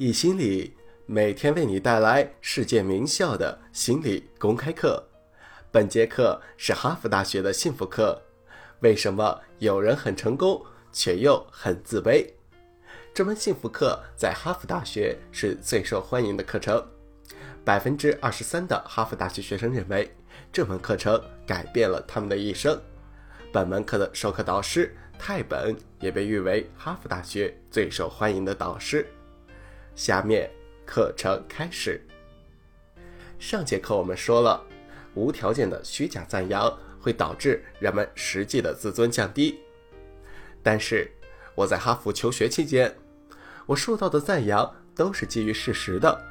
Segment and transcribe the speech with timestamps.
[0.00, 0.72] 易心理
[1.06, 5.04] 每天为你带来世界名校的心理公开课。
[5.72, 8.22] 本节课是哈佛大学的幸福课。
[8.78, 12.24] 为什么有人很成功，却又很自卑？
[13.12, 16.80] 这门幸福课在哈佛大学是最受欢迎的课程。
[17.64, 20.08] 百分之二十三的哈佛大学学生认为，
[20.52, 22.80] 这门课程改变了他们的一生。
[23.52, 29.04] 本门课的授课导师泰本也被誉为哈佛大学最受欢迎的导师。
[29.98, 30.48] 下面
[30.86, 32.00] 课程开始。
[33.36, 34.62] 上节课我们说了，
[35.14, 39.58] 无条件的虚假赞扬会导致人们实际的自尊降低。
[40.62, 41.10] 但是
[41.56, 42.94] 我在哈佛求学期间，
[43.66, 46.24] 我受到的赞扬都是基于事实的。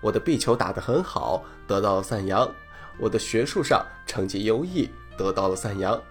[0.00, 2.48] 我的壁球打得很好，得到了赞扬；
[2.98, 6.02] 我的学术上成绩优异，得到了赞扬。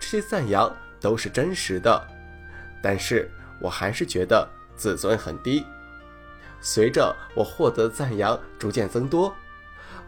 [0.00, 2.04] 这些赞扬都是真实的，
[2.82, 4.44] 但是我还是觉得。
[4.82, 5.64] 自尊很低，
[6.60, 9.32] 随着我获得的赞扬逐渐增多，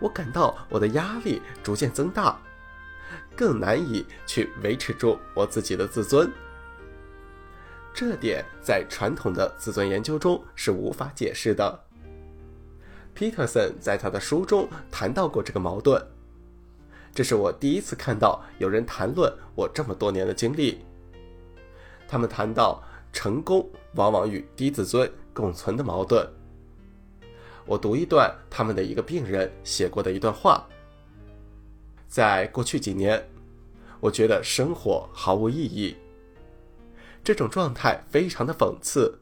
[0.01, 2.37] 我感到我的压力逐渐增大，
[3.37, 6.29] 更难以去维持住我自己的自尊。
[7.95, 11.85] 这点在传统的自尊研究中是无法解释的。
[13.15, 16.05] Peterson 在他的书中谈到过这个矛盾，
[17.15, 20.85] 这是我第一次看到有人谈论我这么多年的经历。
[22.09, 22.83] 他们谈到。
[23.15, 26.29] 成功往往与低自尊共存的矛盾。
[27.65, 30.67] 我读一段他们的一个病人写过的一段话。
[32.09, 33.25] 在过去几年，
[34.01, 35.97] 我觉得生活毫无意义。
[37.23, 39.17] 这种状态非常的讽刺，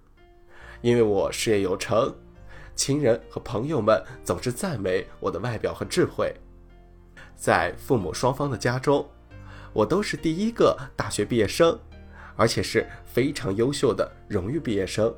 [0.81, 2.13] 因为我事业有成，
[2.75, 6.35] 亲人和朋友们总是赞美我的外表和智慧。
[7.37, 9.07] 在父母双方的家中，
[9.73, 11.79] 我都是第一个大学毕业生。
[12.35, 15.15] 而且是非常优秀的荣誉毕业生。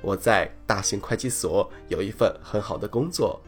[0.00, 3.40] 我在大型会计所有一份很好的工作，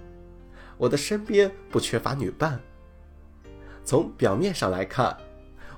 [0.79, 2.61] 我的身边不缺乏女伴。
[3.85, 5.17] 从表面上来看，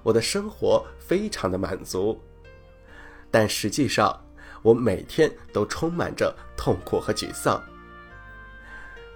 [0.02, 2.20] 我的生活非常的满足，
[3.30, 4.22] 但实际上
[4.60, 7.62] 我每天都充满着痛苦和沮丧。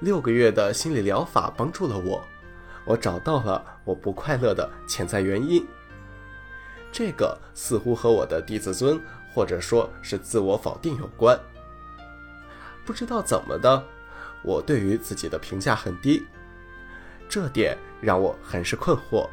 [0.01, 2.25] 六个月的心理疗法帮助了我，
[2.87, 5.63] 我找到了我不快乐的潜在原因。
[6.93, 9.01] 这个似乎和我的低自尊，
[9.33, 11.39] 或者说是自我否定有关。
[12.85, 13.85] 不知道怎么的，
[14.43, 16.27] 我对于自己的评价很低，
[17.29, 19.29] 这点让我很是困惑，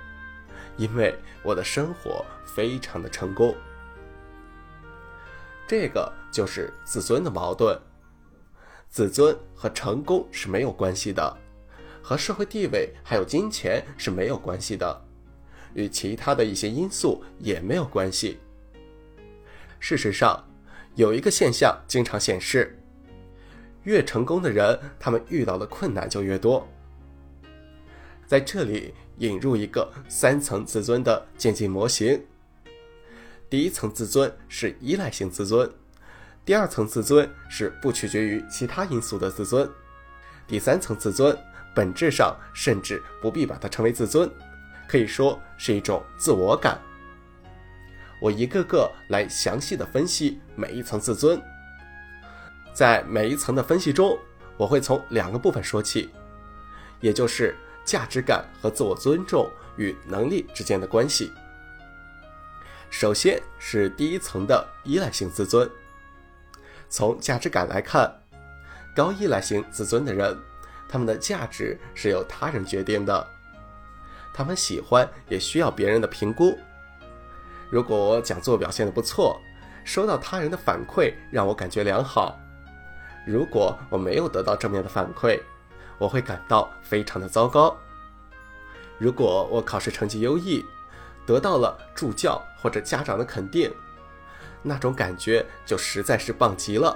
[0.77, 3.55] 因为我的生活非常的成功。
[5.65, 7.77] 这个就是自尊的矛盾。
[8.89, 11.37] 自尊和成功是没有关系的，
[12.01, 15.06] 和社会地位还有金钱是没有关系的。
[15.77, 18.39] 与其他的一些因素也没有关系。
[19.79, 20.43] 事实上，
[20.95, 22.77] 有一个现象经常显示，
[23.83, 26.67] 越成功的人，他们遇到的困难就越多。
[28.25, 32.21] 在这里引入一个三层自尊的渐进模型。
[33.47, 35.71] 第一层自尊是依赖性自尊，
[36.43, 39.69] 第二层自尊是不取决于其他因素的自尊，
[40.47, 41.37] 第三层自尊
[41.75, 44.27] 本质上甚至不必把它称为自尊。
[44.87, 46.79] 可以说是一种自我感。
[48.19, 51.41] 我一个个来详细的分析每一层自尊。
[52.73, 54.17] 在每一层的分析中，
[54.55, 56.09] 我会从两个部分说起，
[56.99, 61.31] 也就是价值感和自我尊重与能力之间的关系。
[62.89, 65.69] 首先是第一层的依赖性自尊。
[66.89, 68.11] 从价值感来看，
[68.95, 70.37] 高依赖性自尊的人，
[70.87, 73.27] 他们的价值是由他人决定的。
[74.37, 76.55] 他们喜欢也需要别人的评估。
[77.71, 79.41] 如果我讲座表现的不错，
[79.83, 82.37] 收到他人的反馈让我感觉良好；
[83.25, 85.41] 如果我没有得到正面的反馈，
[85.97, 87.75] 我会感到非常的糟糕。
[88.99, 90.63] 如果我考试成绩优异，
[91.25, 93.73] 得到了助教或者家长的肯定，
[94.61, 96.95] 那种感觉就实在是棒极了。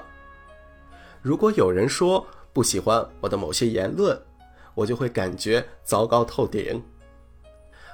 [1.24, 4.22] 如果有人说不喜欢我的某些言论，
[4.76, 6.84] 我就会感觉糟糕透顶。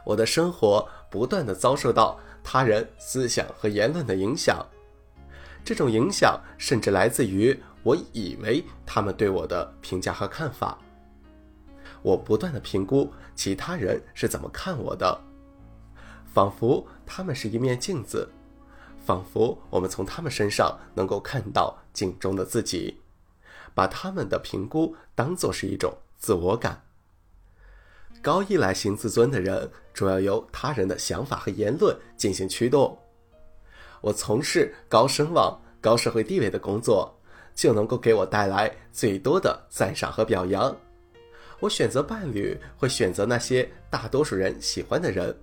[0.07, 4.65] 我的生活不断的遭受到他人思想和言论的影响，
[5.65, 10.77] 这种影响甚至来自于我以为他们对我的评价和看法。
[12.01, 15.19] 我不断的评估其他人是怎么看我的，
[16.33, 18.29] 仿佛他们是一面镜子，
[19.05, 23.01] 仿佛我们从他们身上能够看到镜中的自己，
[23.73, 26.86] 把他们的评估当做是一种自我感。
[28.21, 32.97] 高依赖型自尊的人主要由他人的想法和言论进行驱动。
[34.01, 37.13] 我从事高声望、高社会地位的工作，
[37.55, 40.75] 就能够给我带来最多的赞赏和表扬。
[41.59, 45.35] 我选择伴侣会选择那些大多数人喜欢的人。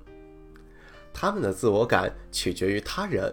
[1.13, 3.33] 他们的自我感取决于他人，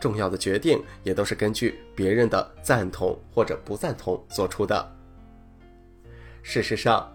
[0.00, 4.96] 重要的决定也都是根据别人的赞同或者不赞同做出的。
[6.42, 7.10] 事实上，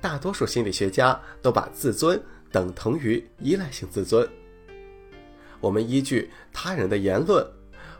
[0.00, 2.20] 大多数心理学家都把自尊
[2.50, 4.28] 等同于依赖性自尊。
[5.60, 7.46] 我们依据他人的言论，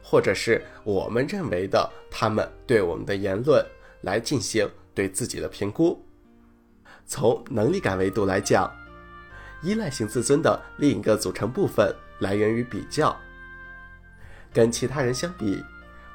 [0.03, 3.65] 或者是我们认为的他们对我们的言论
[4.01, 6.03] 来进行对自己的评估。
[7.07, 8.73] 从能力感维度来讲，
[9.63, 13.15] 依赖性自尊的另一个组成部分来源于比较。
[14.53, 15.63] 跟其他人相比，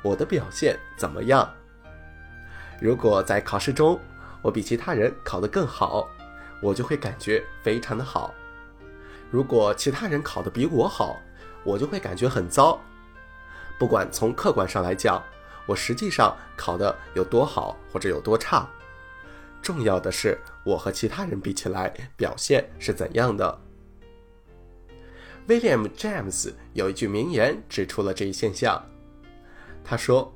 [0.02, 1.48] 我的表现怎么样？
[2.82, 4.00] 如果在考试中
[4.45, 6.07] 我比其他人考得更好，
[6.62, 8.31] 我就会感觉非常的好；
[9.31, 11.18] 如果其他人考得比我好，
[11.63, 12.80] 我就会感觉很糟。
[13.80, 15.19] 不管从客观上来讲，
[15.65, 18.69] 我实际上考的有多好或者有多差，
[19.63, 23.59] 重要的是我和其他人比起来表现是怎样的。
[25.48, 28.86] William James 有一句名言指出了这一现象，
[29.83, 30.31] 他说：“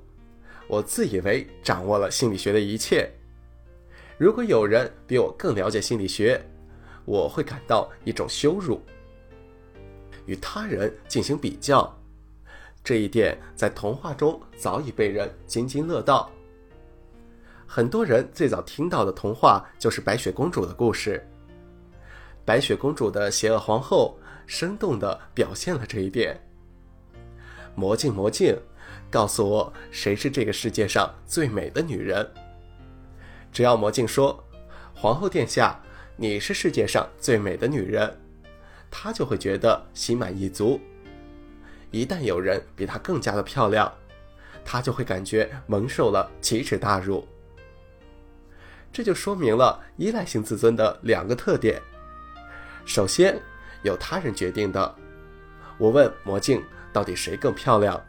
[0.67, 3.11] 我自以为掌握了心理学的一切，
[4.19, 6.39] 如果有人比我更了解心理学，
[7.05, 8.81] 我会感到一种羞辱。”
[10.27, 11.97] 与他人进行比较，
[12.83, 16.29] 这一点在童话中早已被人津津乐道。
[17.65, 21.25] 很多人最早听到的童话就是白雪公主的故事。
[22.43, 26.37] 白雪公主的邪恶皇后生动地表现了这一点。
[27.73, 28.59] 魔镜，魔镜，
[29.09, 32.29] 告诉我谁是这个世界上最美的女人。
[33.51, 34.43] 只要魔镜说
[34.93, 35.81] ：“皇后殿下，
[36.15, 38.17] 你是世界上最美的女人。”
[38.91, 40.79] 他就会觉得心满意足。
[41.91, 43.91] 一旦有人比她更加的漂亮，
[44.65, 47.27] 他就会感觉蒙受了奇耻大辱。
[48.91, 51.79] 这就说明了依赖性自尊的两个特点：
[52.85, 53.39] 首先，
[53.83, 54.95] 由他人决定的，
[55.77, 58.03] 我问魔镜到底谁更漂亮，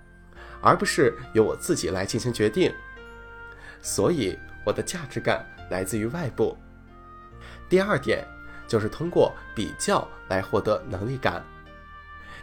[0.62, 2.72] 而不是由我自己来进行决定。
[3.82, 6.56] 所以，我的价值感来自于外部。
[7.68, 8.26] 第二点。
[8.70, 11.44] 就是通过比较来获得能力感，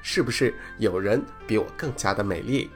[0.01, 2.69] 是不是有人比我更加的美丽？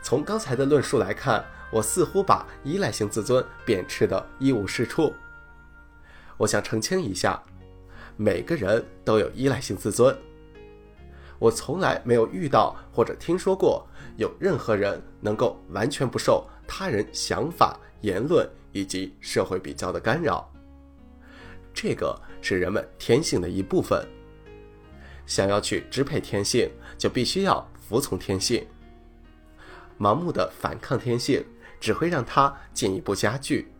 [0.00, 5.12] 从刚才的论述来看，我似乎把依赖性自尊贬斥的一无是处。
[6.36, 7.42] 我想澄清一下，
[8.16, 10.16] 每个人都有依赖性自尊。
[11.40, 13.84] 我从来没有遇到或者听说过
[14.16, 20.50] 有任何人能够完全不受他人想法、言论以及社会比较的干扰。
[21.72, 24.06] 这个是人们天性的一部分。
[25.26, 26.68] 想要去支配天性，
[26.98, 28.66] 就必须要服从天性。
[29.98, 31.44] 盲目的反抗天性，
[31.78, 33.70] 只会让它进一步加剧。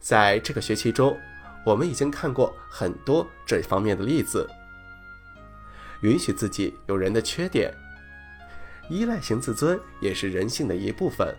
[0.00, 1.16] 在这个学期中，
[1.64, 4.48] 我们已经看过很多这方面的例子。
[6.02, 7.72] 允许自己有人的缺点，
[8.90, 11.34] 依赖型自尊也是人性的一部分。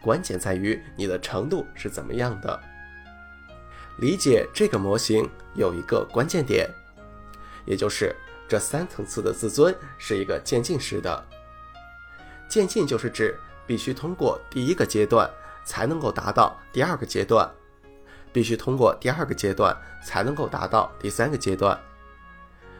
[0.00, 2.60] 关键在于你的程度是怎么样的。
[3.98, 6.68] 理解这个模型有一个关键点，
[7.64, 8.14] 也就是
[8.46, 11.26] 这三层次的自尊是一个渐进式的。
[12.48, 15.28] 渐进就是指必须通过第一个阶段
[15.64, 17.50] 才能够达到第二个阶段，
[18.32, 21.78] 必须通过第二个阶段才能够达到第三个阶段。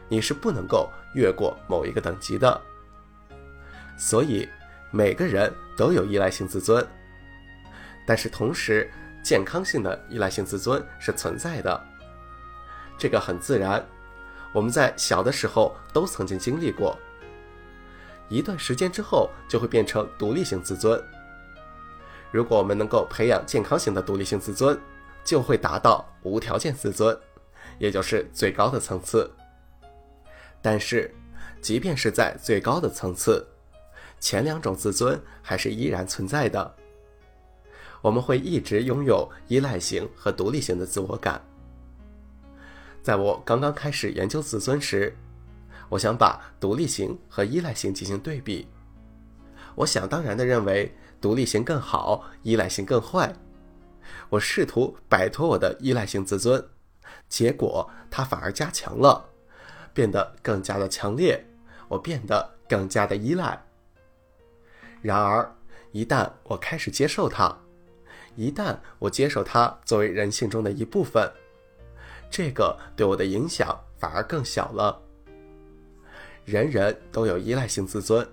[0.09, 2.61] 你是不能够越过某一个等级的。
[4.01, 4.49] 所以
[4.91, 6.85] 每个人都有依赖性自尊，
[8.05, 8.91] 但是同时。
[9.23, 11.79] 健康性的依赖性自尊是存在的，
[12.97, 13.87] 这个很自然，
[14.51, 16.99] 我们在小的时候都曾经经历过。
[18.31, 20.99] 一段时间之后就会变成独立性自尊。
[22.31, 24.81] 如果我们能够培养健康型的独立性自尊，
[25.23, 27.15] 就会达到无条件自尊，
[27.79, 29.31] 也就是最高的层次。
[30.63, 31.15] 但是，
[31.61, 33.47] 即便是在最高的层次，
[34.21, 36.77] 前两种自尊还是依然存在的。
[38.03, 41.43] 我们会一直拥有依赖型和独立型的自我感。
[43.03, 45.17] 在我刚刚开始研究自尊时，
[45.89, 48.69] 我想把独立型和依赖型进行对比。
[49.75, 53.35] 我想当然的认为独立型更好，依赖性更坏。
[54.29, 56.63] 我试图摆脱我的依赖性自尊，
[57.29, 59.29] 结果它反而加强了，
[59.93, 61.45] 变得更加的强烈。
[61.89, 63.61] 我变得更加的依赖。
[65.03, 65.51] 然而，
[65.93, 67.57] 一旦我开始接受它，
[68.37, 71.31] 一旦我接受它作为人性中的一部分，
[72.31, 75.01] 这个对我的影响反而更小了。
[76.45, 78.27] 人人都有依赖性自尊，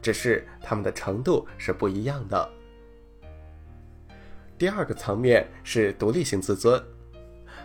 [0.00, 2.50] 只是他们的程度是不一样的。
[4.56, 6.82] 第二个层面是独立性自尊，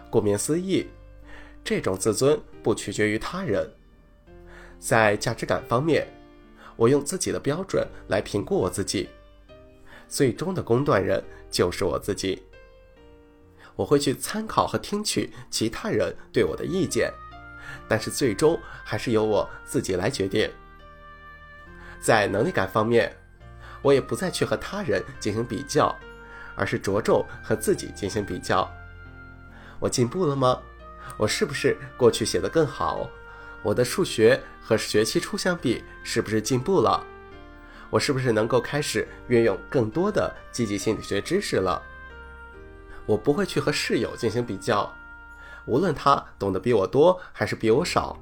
[0.09, 0.87] 顾名思义，
[1.63, 3.69] 这种自尊不取决于他人。
[4.79, 6.07] 在价值感方面，
[6.75, 9.09] 我用自己的标准来评估我自己，
[10.07, 12.43] 最终的公断人就是我自己。
[13.75, 17.11] 我会去参考和听取其他人对我的意见，
[17.87, 20.49] 但是最终还是由我自己来决定。
[21.99, 23.15] 在能力感方面，
[23.81, 25.93] 我也不再去和他人进行比较，
[26.55, 28.69] 而是着重和自己进行比较。
[29.79, 30.61] 我进步了吗？
[31.17, 33.09] 我是不是过去写的更好？
[33.65, 37.03] 我的数学和学期初相比是不是进步了？
[37.89, 41.81] 我是不是能够开始运用更多的积极心理学知识了？
[43.07, 44.93] 我不会去和室友进行比较，
[45.65, 48.15] 无论他懂得比我多还是比我少，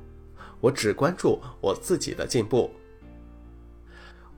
[0.62, 2.74] 我只关注我自己的进步。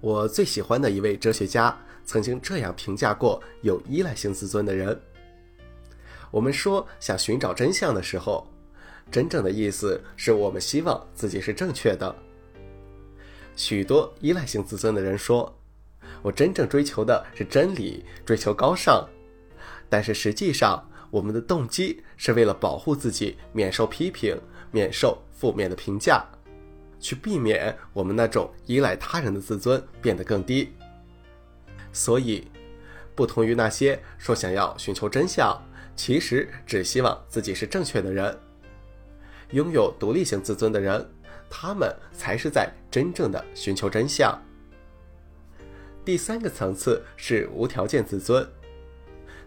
[0.02, 5.00] 我最喜欢的一位哲学家曾经这样评价过有依赖性自尊的人：
[6.32, 8.48] 我们说想寻找真相的时候，
[9.12, 12.14] 真正的意思是我们希望自己是正确的。
[13.56, 15.58] 许多依赖性自尊的人说
[16.22, 19.08] ：“我真正追求的是真理，追求高尚。”
[19.90, 24.38] 但是实际上，我们的动机是为了保护自己免受批评、
[24.72, 26.26] 免受负面的评价，
[27.00, 30.74] 去避免我们那种依赖他人的自尊变得更低。
[31.94, 32.46] 所以，
[33.16, 35.58] 不同于那些说想要寻求真相，
[35.96, 38.38] 其实只希望自己是正确的人，
[39.56, 41.10] 拥有独立性自尊的人，
[41.50, 44.38] 他们才是在真正的寻求真相。
[46.04, 48.46] 第三个层次是无条件自尊。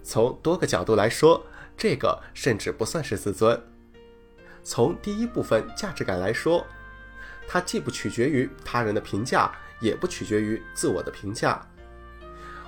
[0.03, 1.45] 从多个角度来说，
[1.77, 3.63] 这个甚至不算是自尊。
[4.65, 6.67] 从第一部分价值感来说，
[7.47, 11.61] 它既不取决于他人的评价，也不取决于自我的评价。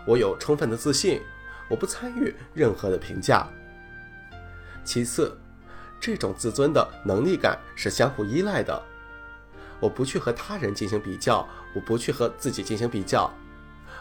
[0.07, 1.23] 我有充分的自信，
[1.71, 3.49] 我不参与任何的评价。
[4.85, 5.40] 其次，
[6.01, 8.83] 这种自尊的能力感是相互依赖的。
[9.79, 13.31] 我不去和他人进行比较，我不去和自己进行比较，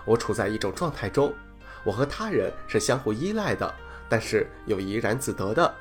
[0.06, 1.34] 我处在一种状态中。
[1.84, 3.74] 我和他人是相互依赖的，
[4.10, 5.74] 但是又怡然自得的。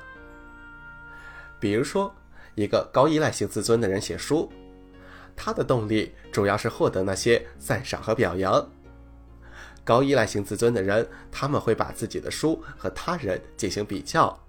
[1.59, 2.13] 比如说，
[2.55, 4.49] 一个高依赖性自尊的人写书，
[5.35, 8.69] 他的动力主要是获得那些赞赏和表扬。
[9.83, 14.39] 高依赖性自尊的人，他们会把自己的书和他人进行比较；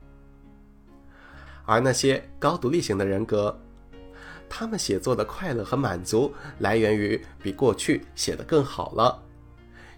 [1.65, 3.59] 而那些高独立型的人格，
[4.49, 9.23] 他们写作的快乐和满足来源于比过去写的更好了。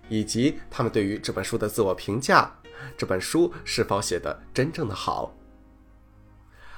[0.09, 2.53] 以及他们对于这本书的自我评价，
[2.99, 5.35] 这本书是否写的真正的好。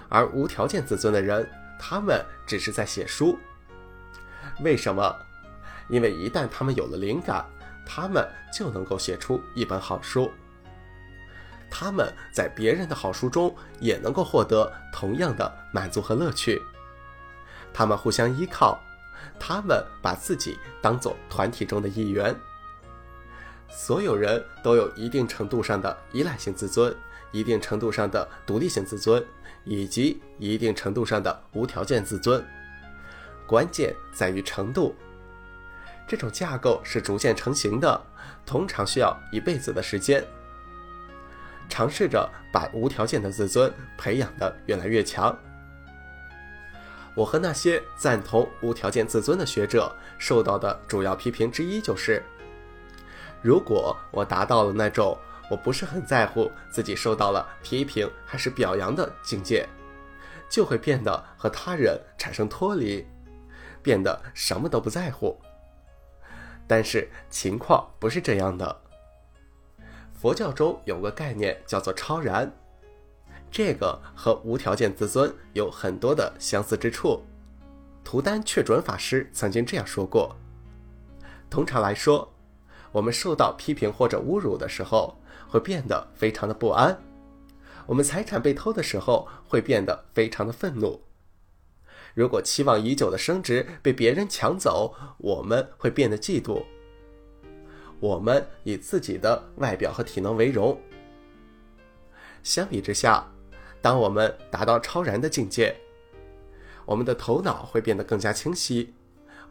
[0.09, 1.49] 而无条件自尊的人，
[1.81, 3.37] 他们只是在写书。
[4.61, 5.13] 为什么？
[5.89, 7.45] 因为一旦他们有了灵感，
[7.85, 10.31] 他们就能够写出一本好书。
[11.77, 16.63] 他们在别人的好书中也能够获得同样的满足和乐趣。
[17.73, 18.81] 他们互相依靠，
[19.41, 22.33] 他们把自己当做团体中的一员。
[23.69, 26.95] 所有人都有一定程度上的依赖性自尊，
[27.33, 29.27] 一定程度上的独立性自尊，
[29.65, 32.47] 以及一定程度上的无条件自尊。
[33.49, 34.95] 关键在于程度。
[36.07, 38.01] 这种架构是逐渐成型的，
[38.47, 40.25] 通常需要一辈子的时间。
[41.75, 45.37] 尝试着把无条件的自尊培养得越来越强。
[47.17, 52.23] 我和那些赞同无条件自尊的学者受到的主要批评之一就是。
[53.43, 55.19] 如果我达到了那种
[55.51, 59.69] 我不是很在乎自己受到了批评还是表扬的境界，
[60.49, 63.05] 就会变得和他人产生脱离，
[63.83, 65.37] 变得什么都不在乎。
[66.69, 68.84] 但是情况不是这样的。
[70.25, 72.51] 佛教中有个概念叫做超然，
[73.51, 77.23] 这个和无条件自尊有很多的相似之处。
[78.03, 80.35] 图丹确准法师曾经这样说过：
[81.51, 82.27] 通常来说。
[82.91, 85.15] 我们受到批评或者侮辱的时候，
[85.47, 86.95] 会变得非常的不安；
[87.85, 91.01] 我们财产被偷的时候，会变得非常的愤怒；
[92.15, 96.65] 如果期望已久的升职被别人抢走，我们会变得嫉妒。
[98.05, 100.79] 我们以自己的外表和体能为荣。
[102.43, 103.27] 相比之下，
[103.81, 105.75] 当我们达到超然的境界，
[106.85, 108.93] 我们的头脑会变得更加清晰，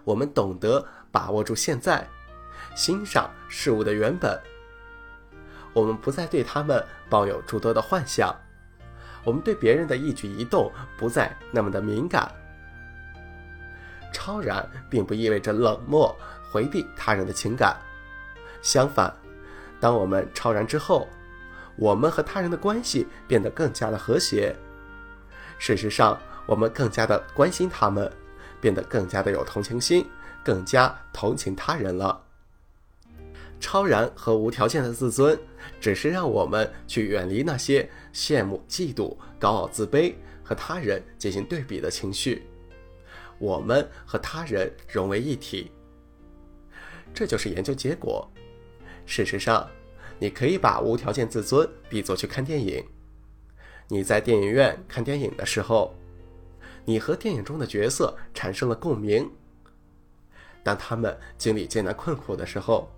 [0.03, 2.07] 我们懂得把握住现在。
[2.75, 4.39] 欣赏事物的原本，
[5.73, 8.35] 我们不再对他们抱有诸多的幻想，
[9.23, 12.31] 我们对别人的一举一动不再那么的敏感。
[14.13, 16.15] 超然并不意味着冷漠
[16.51, 17.75] 回避他人的情感。
[18.63, 19.13] 相反，
[19.79, 21.07] 当我们超然之后，
[21.75, 24.55] 我们和他人的关系变得更加的和谐。
[25.59, 28.11] 事实上，我们更加的关心他们，
[28.59, 30.05] 变得更加的有同情心，
[30.43, 32.23] 更加同情他人了。
[33.59, 35.37] 超然和无条件的自尊，
[35.79, 42.43] 只是让我们去远离那些羡慕、嫉妒、高傲、自卑和他人进行对比的情绪，
[43.39, 45.71] 我们和他人融为一体。
[47.13, 48.29] 这就是研究结果。
[49.05, 49.67] 事实上，
[50.19, 52.83] 你可以把无条件自尊比作去看电影。
[53.89, 55.93] 你在电影院看电影的时候，
[56.85, 59.29] 你和电影中的角色产生了共鸣。
[60.63, 62.89] 当他们经历艰难困苦的时候，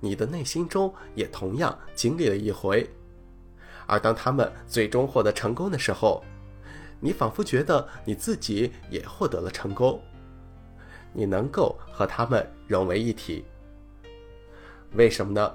[0.00, 2.88] 你的内心中也同样经历了一回，
[3.86, 6.24] 而当他们最终获得成功的时候，
[7.00, 10.00] 你仿佛觉得你自己也获得了成功，
[11.12, 13.44] 你能够和他们融为一体。
[14.94, 15.54] 为什么呢？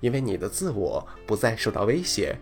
[0.00, 2.36] 因为你的自我不再受到威胁，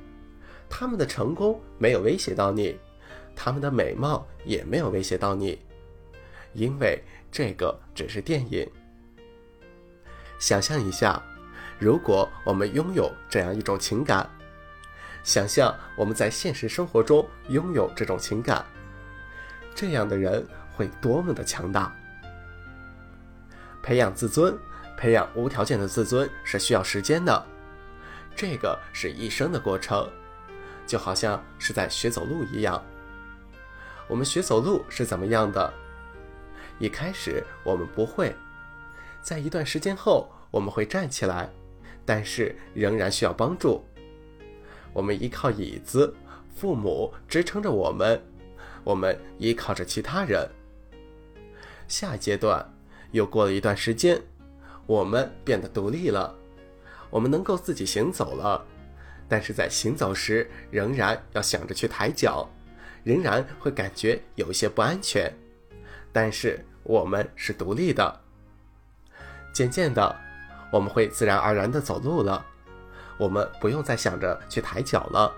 [0.68, 2.78] 他们的成功没有威胁到你，
[3.36, 5.60] 他们的美貌也没有威胁到你，
[6.54, 8.66] 因为这个只是电影。
[10.38, 11.22] 想象一下，
[11.78, 14.28] 如果我们拥有这样一种情感，
[15.22, 18.64] 想象我们在现实生活中拥有这种情感，
[19.74, 21.94] 这样的人会多么的强大！
[23.82, 24.58] 培养自尊，
[25.00, 27.46] 培养无条件的自尊是需要时间的，
[28.36, 30.06] 这个是一生的过程，
[30.86, 32.84] 就好像是在学走路一样。
[34.06, 35.72] 我们学走路是怎么样的？
[36.78, 38.36] 一开始我们不会。
[39.22, 41.48] 在一段时间后，我们会站起来，
[42.04, 43.82] 但是仍然需要帮助。
[44.92, 46.14] 我们依靠椅子，
[46.54, 48.22] 父母支撑着我们，
[48.84, 50.46] 我们依靠着其他人。
[51.88, 52.70] 下阶段，
[53.12, 54.20] 又过了一段时间，
[54.90, 56.34] 我们变得独立了，
[57.10, 58.66] 我们能够自己行走了，
[59.28, 62.50] 但是在行走时仍然要想着去抬脚，
[63.04, 65.32] 仍然会感觉有一些不安全，
[66.12, 68.20] 但是我们是独立的。
[69.52, 70.16] 渐渐的，
[70.72, 72.44] 我们会自然而然的走路了，
[73.16, 75.32] 我们不用再想着去抬脚了。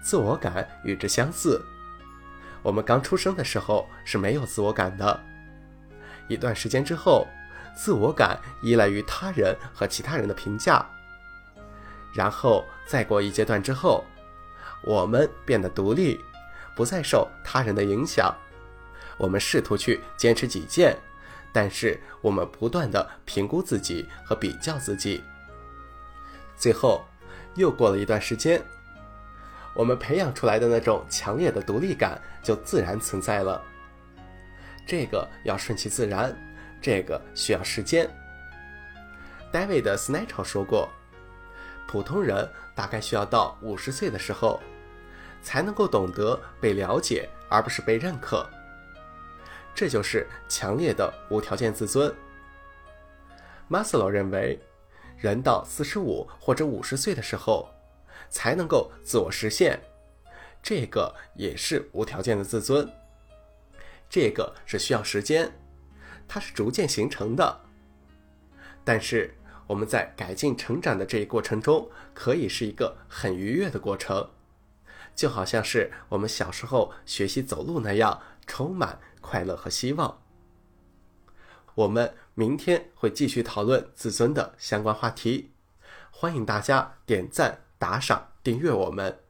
[0.00, 1.60] 自我感与之相似，
[2.62, 5.20] 我们刚出生的时候是没有自我感的，
[6.28, 7.26] 一段时间之后，
[7.74, 10.84] 自我感依赖于他人和其他人的评价，
[12.14, 14.04] 然后再过一阶段之后，
[14.84, 16.20] 我们变得独立，
[16.76, 18.34] 不再受他人的影响，
[19.18, 20.96] 我们试图去坚持己见。
[21.52, 25.22] 但是我们不断的评估自己和比较自己，
[26.56, 27.04] 最后
[27.54, 28.60] 又过了一段时间，
[29.72, 33.62] 我们培养出来的那种强烈的独立感就自然存在了。
[34.84, 36.36] 这个要顺其自然，
[36.84, 38.06] 这个需要时间。
[39.50, 40.86] David s n a t c h e 说过，
[41.88, 44.60] 普通人大概需要到五十岁的时候，
[45.42, 48.46] 才能够懂得被了解，而不是被认可。
[49.74, 52.14] 这就是强烈的无条件自尊。
[53.66, 54.60] 马斯洛认为，
[55.16, 57.66] 人到四十五或者五十岁的时候，
[58.28, 59.80] 才能够自我实现，
[60.62, 62.86] 这个也是无条件的自尊。
[64.10, 65.50] 这个是需要时间，
[66.26, 67.60] 它是逐渐形成的。
[68.84, 69.34] 但是
[69.66, 74.30] 我们在改进成长的这一过程中，可以是一个很愉悦的过程，
[75.14, 79.00] 就好像是我们小时候学习走路那样，充满。
[79.26, 80.20] 快乐和希望。
[81.76, 85.54] 我们明天会继续讨论自尊的相关话题，
[86.10, 89.23] 欢迎大家点赞、打赏、订阅我们。